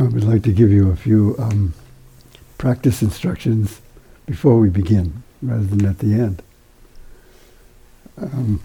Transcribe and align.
I 0.00 0.04
would 0.04 0.24
like 0.24 0.42
to 0.44 0.52
give 0.52 0.70
you 0.70 0.90
a 0.90 0.96
few 0.96 1.34
um, 1.38 1.74
practice 2.56 3.02
instructions 3.02 3.80
before 4.26 4.58
we 4.58 4.68
begin, 4.68 5.22
rather 5.42 5.64
than 5.64 5.84
at 5.86 5.98
the 5.98 6.12
end. 6.12 6.42
Um, 8.16 8.62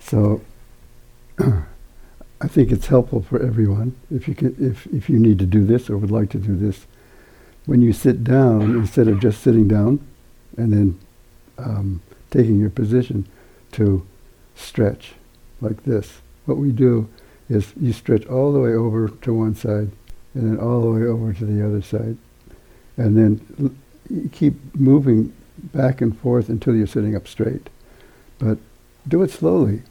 so, 0.00 0.42
I 1.38 2.48
think 2.48 2.70
it's 2.70 2.86
helpful 2.86 3.22
for 3.22 3.42
everyone 3.42 3.96
if 4.10 4.28
you 4.28 4.34
can, 4.34 4.54
if 4.60 4.86
if 4.88 5.08
you 5.08 5.18
need 5.18 5.38
to 5.38 5.46
do 5.46 5.64
this 5.64 5.88
or 5.88 5.96
would 5.96 6.10
like 6.10 6.30
to 6.30 6.38
do 6.38 6.56
this. 6.56 6.86
When 7.64 7.80
you 7.80 7.92
sit 7.92 8.24
down, 8.24 8.76
instead 8.76 9.08
of 9.08 9.20
just 9.20 9.42
sitting 9.42 9.68
down 9.68 10.06
and 10.56 10.72
then 10.72 11.00
um, 11.58 12.02
taking 12.30 12.58
your 12.58 12.70
position, 12.70 13.26
to 13.72 14.06
stretch 14.54 15.12
like 15.60 15.84
this. 15.84 16.20
What 16.46 16.58
we 16.58 16.72
do 16.72 17.08
is 17.48 17.72
you 17.80 17.92
stretch 17.92 18.26
all 18.26 18.52
the 18.52 18.60
way 18.60 18.72
over 18.72 19.08
to 19.08 19.32
one 19.32 19.54
side 19.54 19.90
and 20.34 20.52
then 20.52 20.58
all 20.58 20.82
the 20.82 20.90
way 20.90 21.06
over 21.06 21.32
to 21.32 21.44
the 21.44 21.64
other 21.64 21.82
side. 21.82 22.16
And 22.96 23.16
then 23.16 23.78
you 24.10 24.28
keep 24.28 24.54
moving 24.74 25.32
back 25.58 26.00
and 26.00 26.18
forth 26.18 26.48
until 26.48 26.74
you're 26.74 26.86
sitting 26.86 27.16
up 27.16 27.26
straight. 27.26 27.70
But 28.38 28.58
do 29.06 29.22
it 29.22 29.30
slowly. 29.30 29.82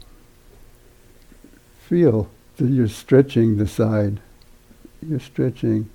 Feel 1.80 2.30
that 2.56 2.68
you're 2.68 2.88
stretching 2.88 3.56
the 3.56 3.66
side. 3.66 4.20
You're 5.06 5.20
stretching. 5.20 5.90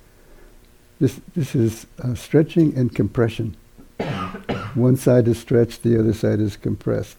This, 1.00 1.20
this 1.34 1.54
is 1.54 1.86
uh, 2.02 2.14
stretching 2.14 2.76
and 2.76 2.94
compression. 2.94 3.56
one 4.74 4.96
side 4.96 5.28
is 5.28 5.38
stretched, 5.38 5.82
the 5.82 5.98
other 5.98 6.12
side 6.12 6.40
is 6.40 6.56
compressed. 6.56 7.18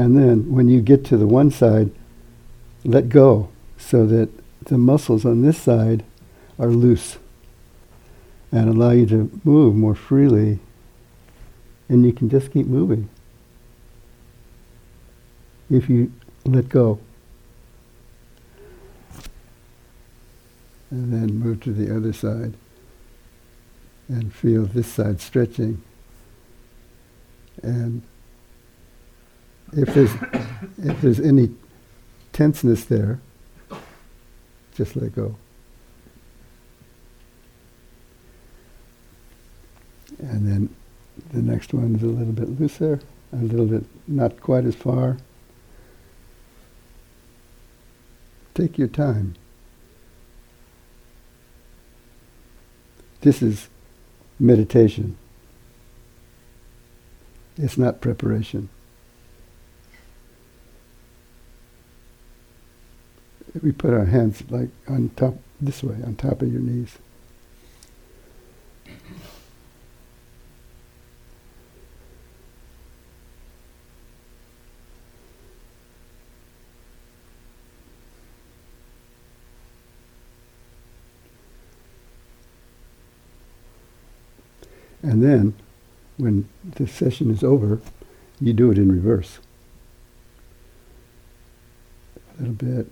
And 0.00 0.16
then 0.16 0.50
when 0.50 0.70
you 0.70 0.80
get 0.80 1.04
to 1.06 1.18
the 1.18 1.26
one 1.26 1.50
side, 1.50 1.90
let 2.84 3.10
go 3.10 3.50
so 3.76 4.06
that 4.06 4.30
the 4.64 4.78
muscles 4.78 5.26
on 5.26 5.42
this 5.42 5.60
side 5.60 6.04
are 6.58 6.68
loose 6.70 7.18
and 8.50 8.70
allow 8.70 8.92
you 8.92 9.04
to 9.08 9.40
move 9.44 9.74
more 9.74 9.94
freely. 9.94 10.58
And 11.90 12.06
you 12.06 12.14
can 12.14 12.30
just 12.30 12.50
keep 12.50 12.66
moving 12.66 13.10
if 15.68 15.90
you 15.90 16.10
let 16.46 16.70
go. 16.70 16.98
And 20.90 21.12
then 21.12 21.34
move 21.34 21.60
to 21.64 21.74
the 21.74 21.94
other 21.94 22.14
side 22.14 22.54
and 24.08 24.32
feel 24.32 24.64
this 24.64 24.86
side 24.86 25.20
stretching. 25.20 25.82
And 27.62 28.00
if 29.72 29.94
there's 29.94 30.12
if 30.78 31.00
there's 31.00 31.20
any 31.20 31.50
tenseness 32.32 32.84
there, 32.84 33.20
just 34.74 34.96
let 34.96 35.14
go. 35.14 35.36
And 40.18 40.46
then 40.46 40.74
the 41.32 41.42
next 41.42 41.72
one 41.72 41.94
is 41.96 42.02
a 42.02 42.06
little 42.06 42.32
bit 42.32 42.60
looser, 42.60 43.00
a 43.32 43.36
little 43.36 43.66
bit 43.66 43.84
not 44.06 44.40
quite 44.40 44.64
as 44.64 44.74
far. 44.74 45.16
Take 48.54 48.76
your 48.76 48.88
time. 48.88 49.36
This 53.20 53.42
is 53.42 53.68
meditation. 54.38 55.16
It's 57.56 57.76
not 57.76 58.00
preparation. 58.00 58.70
We 63.62 63.72
put 63.72 63.92
our 63.92 64.04
hands 64.04 64.42
like 64.50 64.68
on 64.88 65.10
top, 65.16 65.34
this 65.60 65.82
way, 65.82 65.96
on 66.04 66.14
top 66.14 66.42
of 66.42 66.52
your 66.52 66.62
knees. 66.62 66.98
And 85.02 85.22
then, 85.22 85.54
when 86.18 86.48
the 86.76 86.86
session 86.86 87.30
is 87.30 87.42
over, 87.42 87.80
you 88.38 88.52
do 88.52 88.70
it 88.70 88.78
in 88.78 88.92
reverse. 88.92 89.38
A 92.38 92.42
little 92.42 92.54
bit, 92.54 92.86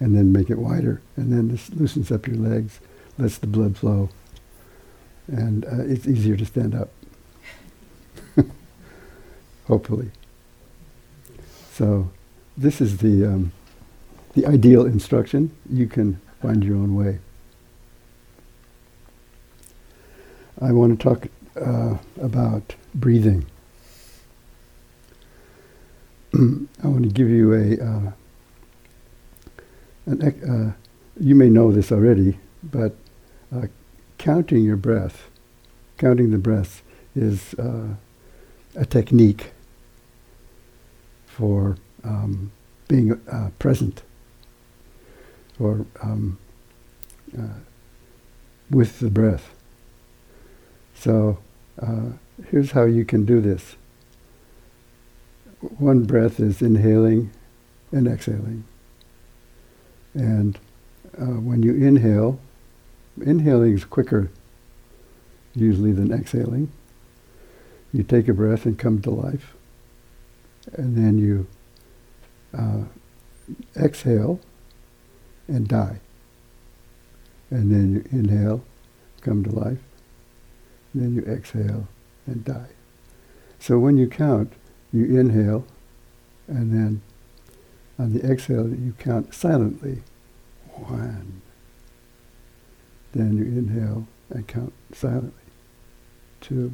and 0.00 0.16
then 0.16 0.32
make 0.32 0.50
it 0.50 0.58
wider. 0.58 1.00
And 1.16 1.32
then 1.32 1.48
this 1.48 1.70
loosens 1.70 2.10
up 2.10 2.26
your 2.26 2.36
legs, 2.36 2.80
lets 3.18 3.38
the 3.38 3.46
blood 3.46 3.76
flow, 3.76 4.08
and 5.28 5.64
uh, 5.66 5.82
it's 5.82 6.08
easier 6.08 6.36
to 6.36 6.46
stand 6.46 6.74
up. 6.74 6.90
Hopefully. 9.66 10.10
So 11.72 12.10
this 12.56 12.80
is 12.80 12.98
the 12.98 13.26
um, 13.26 13.52
the 14.34 14.46
ideal 14.46 14.86
instruction. 14.86 15.54
You 15.70 15.86
can 15.86 16.20
find 16.40 16.64
your 16.64 16.76
own 16.76 16.96
way. 16.96 17.18
I 20.60 20.72
want 20.72 20.98
to 20.98 21.02
talk 21.02 21.28
uh, 21.60 21.96
about 22.20 22.74
breathing. 22.94 23.46
I 26.34 26.86
want 26.86 27.04
to 27.04 27.10
give 27.10 27.28
you 27.28 27.54
a 27.54 27.82
uh, 27.82 28.12
uh, 30.08 30.72
you 31.18 31.34
may 31.34 31.48
know 31.48 31.72
this 31.72 31.92
already, 31.92 32.38
but 32.62 32.94
uh, 33.54 33.66
counting 34.18 34.64
your 34.64 34.76
breath, 34.76 35.30
counting 35.98 36.30
the 36.30 36.38
breaths, 36.38 36.82
is 37.14 37.54
uh, 37.54 37.94
a 38.76 38.86
technique 38.86 39.52
for 41.26 41.76
um, 42.04 42.52
being 42.88 43.20
uh, 43.30 43.50
present 43.58 44.02
or 45.58 45.86
um, 46.02 46.38
uh, 47.38 47.60
with 48.70 49.00
the 49.00 49.10
breath. 49.10 49.54
So 50.94 51.38
uh, 51.80 52.12
here's 52.50 52.72
how 52.72 52.84
you 52.84 53.04
can 53.04 53.24
do 53.24 53.40
this. 53.40 53.76
One 55.60 56.04
breath 56.04 56.40
is 56.40 56.62
inhaling 56.62 57.30
and 57.92 58.06
exhaling. 58.08 58.64
And 60.14 60.58
uh, 61.18 61.38
when 61.40 61.62
you 61.62 61.74
inhale, 61.74 62.40
inhaling 63.20 63.74
is 63.74 63.84
quicker 63.84 64.30
usually 65.54 65.92
than 65.92 66.12
exhaling. 66.12 66.70
You 67.92 68.02
take 68.02 68.28
a 68.28 68.32
breath 68.32 68.66
and 68.66 68.78
come 68.78 69.02
to 69.02 69.10
life. 69.10 69.54
And 70.74 70.96
then 70.96 71.18
you 71.18 71.46
uh, 72.56 72.84
exhale 73.76 74.40
and 75.48 75.66
die. 75.66 76.00
And 77.50 77.72
then 77.72 77.94
you 77.94 78.18
inhale, 78.18 78.62
come 79.22 79.42
to 79.44 79.50
life. 79.50 79.78
And 80.92 81.02
then 81.02 81.14
you 81.14 81.22
exhale 81.22 81.88
and 82.26 82.44
die. 82.44 82.68
So 83.58 83.78
when 83.78 83.96
you 83.96 84.08
count, 84.08 84.52
you 84.92 85.04
inhale 85.18 85.66
and 86.46 86.72
then 86.72 87.02
on 88.00 88.14
the 88.14 88.24
exhale, 88.24 88.68
you 88.68 88.94
count 88.98 89.34
silently. 89.34 90.02
One. 90.72 91.42
Then 93.12 93.36
you 93.36 93.44
inhale 93.44 94.06
and 94.30 94.46
count 94.46 94.72
silently. 94.92 95.32
Two. 96.40 96.72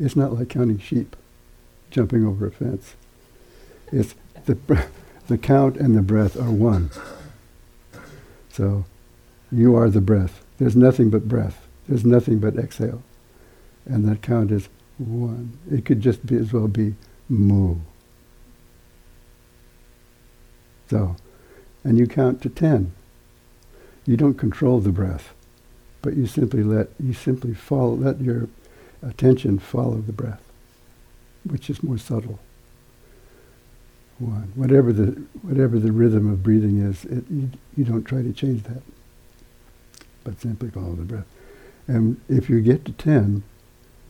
It's 0.00 0.16
not 0.16 0.32
like 0.32 0.48
counting 0.48 0.80
sheep 0.80 1.14
jumping 1.90 2.26
over 2.26 2.46
a 2.46 2.50
fence. 2.50 2.96
It's 3.92 4.16
the, 4.46 4.58
the 5.28 5.38
count 5.38 5.76
and 5.76 5.94
the 5.94 6.02
breath 6.02 6.36
are 6.36 6.50
one. 6.50 6.90
So 8.48 8.84
you 9.52 9.76
are 9.76 9.90
the 9.90 10.00
breath. 10.00 10.42
There's 10.58 10.74
nothing 10.74 11.08
but 11.08 11.28
breath. 11.28 11.68
There's 11.88 12.04
nothing 12.04 12.38
but 12.40 12.56
exhale. 12.56 13.02
And 13.84 14.08
that 14.08 14.22
count 14.22 14.50
is 14.50 14.68
one. 14.98 15.56
It 15.70 15.84
could 15.84 16.00
just 16.00 16.26
be 16.26 16.36
as 16.36 16.52
well 16.52 16.66
be 16.66 16.94
mu. 17.28 17.76
So, 20.92 21.16
and 21.84 21.96
you 21.96 22.06
count 22.06 22.42
to 22.42 22.50
10. 22.50 22.92
You 24.04 24.18
don't 24.18 24.34
control 24.34 24.78
the 24.78 24.92
breath, 24.92 25.32
but 26.02 26.14
you 26.16 26.26
simply 26.26 26.62
let, 26.62 26.88
you 27.02 27.14
simply 27.14 27.54
follow, 27.54 27.94
let 27.94 28.20
your 28.20 28.50
attention 29.02 29.58
follow 29.58 30.02
the 30.02 30.12
breath, 30.12 30.42
which 31.44 31.70
is 31.70 31.82
more 31.82 31.96
subtle. 31.96 32.40
One. 34.18 34.52
Whatever 34.54 34.92
the, 34.92 35.22
whatever 35.40 35.78
the 35.78 35.92
rhythm 35.92 36.30
of 36.30 36.42
breathing 36.42 36.78
is, 36.78 37.06
it, 37.06 37.24
you, 37.30 37.48
you 37.74 37.84
don't 37.84 38.04
try 38.04 38.20
to 38.20 38.32
change 38.34 38.64
that, 38.64 38.82
but 40.24 40.42
simply 40.42 40.68
follow 40.68 40.94
the 40.94 41.04
breath. 41.04 41.26
And 41.86 42.20
if 42.28 42.50
you 42.50 42.60
get 42.60 42.84
to 42.84 42.92
10, 42.92 43.42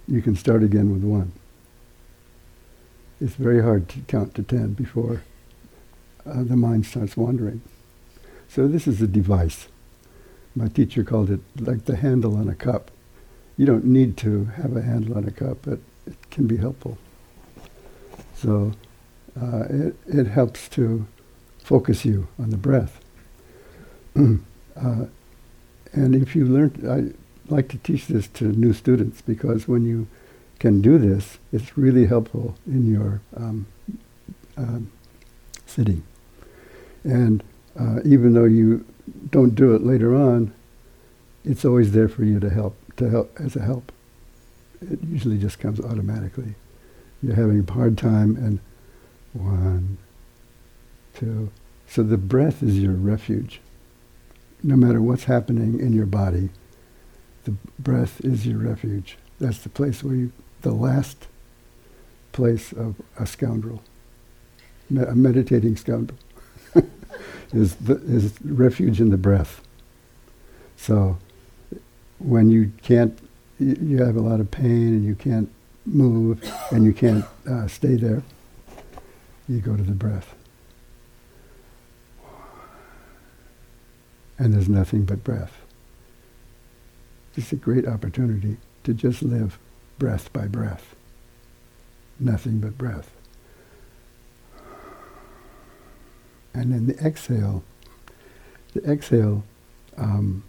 you 0.08 0.20
can 0.20 0.34
start 0.34 0.64
again 0.64 0.92
with 0.92 1.04
1. 1.04 1.30
It's 3.20 3.34
very 3.34 3.62
hard 3.62 3.88
to 3.90 4.00
count 4.00 4.34
to 4.34 4.42
10 4.42 4.72
before 4.72 5.22
uh, 6.26 6.42
the 6.42 6.56
mind 6.56 6.86
starts 6.86 7.16
wandering. 7.16 7.62
So 8.48 8.68
this 8.68 8.86
is 8.86 9.00
a 9.00 9.06
device. 9.06 9.68
My 10.54 10.68
teacher 10.68 11.02
called 11.04 11.30
it 11.30 11.40
like 11.58 11.86
the 11.86 11.96
handle 11.96 12.36
on 12.36 12.48
a 12.48 12.54
cup. 12.54 12.90
You 13.56 13.66
don't 13.66 13.84
need 13.84 14.16
to 14.18 14.46
have 14.56 14.76
a 14.76 14.82
handle 14.82 15.16
on 15.16 15.24
a 15.26 15.30
cup, 15.30 15.58
but 15.62 15.78
it 16.06 16.30
can 16.30 16.46
be 16.46 16.58
helpful. 16.58 16.98
So 18.34 18.72
uh, 19.40 19.64
it, 19.70 19.96
it 20.06 20.26
helps 20.26 20.68
to 20.70 21.06
focus 21.58 22.04
you 22.04 22.28
on 22.38 22.50
the 22.50 22.56
breath. 22.56 23.00
uh, 24.16 25.06
and 25.92 26.14
if 26.14 26.34
you 26.34 26.46
learn, 26.46 26.72
I 26.88 27.52
like 27.52 27.68
to 27.68 27.78
teach 27.78 28.06
this 28.06 28.28
to 28.28 28.44
new 28.44 28.72
students 28.72 29.22
because 29.22 29.68
when 29.68 29.84
you 29.84 30.06
can 30.58 30.80
do 30.80 30.98
this, 30.98 31.38
it's 31.52 31.76
really 31.76 32.06
helpful 32.06 32.56
in 32.66 32.90
your 32.90 33.20
um, 33.36 33.66
uh, 34.56 34.80
sitting. 35.66 36.02
And 37.04 37.42
uh, 37.78 38.00
even 38.04 38.34
though 38.34 38.44
you 38.44 38.84
don't 39.30 39.54
do 39.54 39.74
it 39.74 39.82
later 39.82 40.14
on, 40.14 40.52
it's 41.44 41.64
always 41.64 41.92
there 41.92 42.08
for 42.08 42.24
you 42.24 42.38
to 42.40 42.50
help, 42.50 42.76
to 42.96 43.10
help 43.10 43.38
as 43.40 43.56
a 43.56 43.62
help. 43.62 43.90
It 44.80 45.00
usually 45.08 45.38
just 45.38 45.58
comes 45.58 45.80
automatically. 45.80 46.54
You're 47.22 47.36
having 47.36 47.66
a 47.66 47.72
hard 47.72 47.96
time, 47.96 48.36
and 48.36 48.58
one, 49.32 49.98
two. 51.14 51.50
So 51.86 52.02
the 52.02 52.18
breath 52.18 52.62
is 52.62 52.78
your 52.78 52.92
refuge. 52.92 53.60
No 54.62 54.76
matter 54.76 55.00
what's 55.00 55.24
happening 55.24 55.80
in 55.80 55.92
your 55.92 56.06
body, 56.06 56.50
the 57.44 57.54
breath 57.78 58.20
is 58.24 58.46
your 58.46 58.58
refuge. 58.58 59.18
That's 59.40 59.58
the 59.58 59.68
place 59.68 60.02
where 60.02 60.14
you, 60.14 60.32
the 60.62 60.72
last 60.72 61.26
place 62.32 62.72
of 62.72 62.96
a 63.18 63.26
scoundrel, 63.26 63.82
a 64.90 65.14
meditating 65.14 65.76
scoundrel, 65.76 66.18
is, 67.52 67.76
the, 67.76 67.94
is 67.94 68.34
refuge 68.44 69.00
in 69.00 69.10
the 69.10 69.16
breath. 69.16 69.60
So 70.76 71.18
when 72.18 72.50
you 72.50 72.72
can't, 72.82 73.18
you 73.58 74.02
have 74.02 74.16
a 74.16 74.20
lot 74.20 74.40
of 74.40 74.50
pain 74.50 74.88
and 74.88 75.04
you 75.04 75.14
can't 75.14 75.50
move 75.84 76.42
and 76.70 76.84
you 76.84 76.92
can't 76.92 77.24
uh, 77.48 77.66
stay 77.66 77.94
there, 77.96 78.22
you 79.48 79.60
go 79.60 79.76
to 79.76 79.82
the 79.82 79.92
breath. 79.92 80.34
And 84.38 84.54
there's 84.54 84.68
nothing 84.68 85.04
but 85.04 85.22
breath. 85.22 85.60
It's 87.36 87.52
a 87.52 87.56
great 87.56 87.86
opportunity 87.86 88.56
to 88.84 88.92
just 88.92 89.22
live 89.22 89.58
breath 89.98 90.32
by 90.32 90.46
breath. 90.46 90.94
Nothing 92.18 92.58
but 92.58 92.76
breath. 92.76 93.10
And 96.54 96.72
then 96.72 96.86
the 96.86 96.96
exhale, 96.98 97.62
the 98.74 98.90
exhale 98.90 99.44
um, 99.96 100.44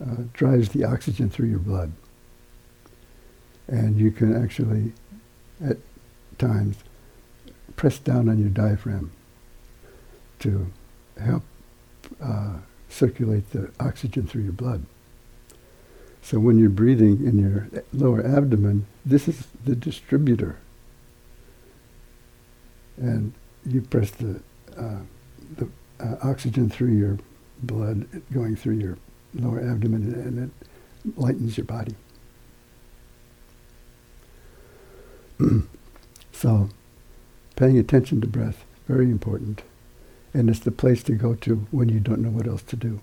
uh, 0.00 0.22
drives 0.32 0.70
the 0.70 0.84
oxygen 0.84 1.30
through 1.30 1.48
your 1.48 1.58
blood. 1.58 1.92
And 3.66 3.98
you 3.98 4.10
can 4.10 4.34
actually, 4.42 4.92
at 5.64 5.76
times, 6.38 6.76
press 7.76 7.98
down 7.98 8.28
on 8.28 8.38
your 8.38 8.48
diaphragm 8.48 9.12
to 10.40 10.66
help 11.20 11.42
uh, 12.22 12.54
circulate 12.88 13.50
the 13.50 13.70
oxygen 13.78 14.26
through 14.26 14.42
your 14.42 14.52
blood. 14.52 14.84
So 16.22 16.38
when 16.38 16.58
you're 16.58 16.70
breathing 16.70 17.24
in 17.24 17.38
your 17.38 17.68
lower 17.92 18.24
abdomen, 18.24 18.86
this 19.04 19.28
is 19.28 19.46
the 19.64 19.74
distributor. 19.74 20.58
And 22.96 23.32
you 23.64 23.80
press 23.82 24.10
the, 24.10 24.40
uh, 24.76 25.00
the 25.56 25.68
uh, 26.00 26.16
oxygen 26.22 26.68
through 26.68 26.92
your 26.92 27.18
blood 27.62 28.06
going 28.32 28.56
through 28.56 28.74
your 28.74 28.98
lower 29.34 29.58
abdomen 29.58 30.14
and 30.14 30.50
it 30.50 30.50
lightens 31.18 31.56
your 31.56 31.64
body. 31.64 31.94
so 36.32 36.68
paying 37.56 37.78
attention 37.78 38.20
to 38.20 38.26
breath, 38.26 38.64
very 38.86 39.06
important. 39.06 39.62
And 40.34 40.50
it's 40.50 40.60
the 40.60 40.70
place 40.70 41.02
to 41.04 41.12
go 41.12 41.34
to 41.34 41.66
when 41.70 41.88
you 41.88 42.00
don't 42.00 42.20
know 42.20 42.30
what 42.30 42.46
else 42.46 42.62
to 42.62 42.76
do. 42.76 43.00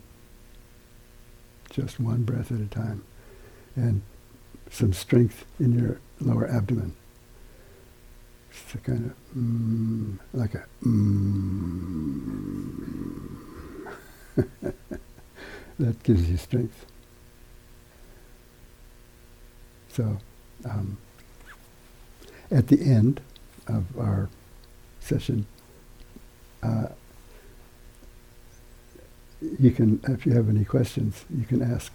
Just 1.69 1.99
one 1.99 2.23
breath 2.23 2.51
at 2.51 2.59
a 2.61 2.67
time. 2.67 3.03
And 3.75 4.01
some 4.69 4.93
strength 4.93 5.45
in 5.59 5.77
your 5.77 5.99
lower 6.21 6.47
abdomen. 6.47 6.95
It's 8.51 8.75
a 8.75 8.77
kind 8.77 9.11
of, 9.11 9.37
mm, 9.37 10.17
like 10.33 10.55
a, 10.55 10.65
mm. 10.83 12.15
that 15.79 15.94
gives 16.05 16.29
you 16.29 16.37
strength. 16.37 16.85
So, 19.89 20.19
um, 20.63 20.97
at 22.51 22.67
the 22.67 22.79
end 22.79 23.21
of 23.67 23.85
our 23.97 24.29
session, 24.99 25.47
uh, 26.61 26.87
you 29.59 29.71
can, 29.71 29.99
if 30.07 30.27
you 30.27 30.33
have 30.33 30.47
any 30.47 30.63
questions, 30.63 31.25
you 31.35 31.45
can 31.45 31.61
ask. 31.61 31.91